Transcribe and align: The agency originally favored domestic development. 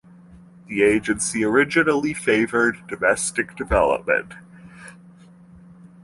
The 0.67 0.81
agency 0.81 1.43
originally 1.43 2.15
favored 2.15 2.87
domestic 2.87 3.55
development. 3.55 4.33